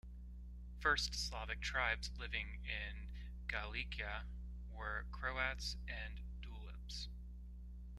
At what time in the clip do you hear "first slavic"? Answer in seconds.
0.79-1.61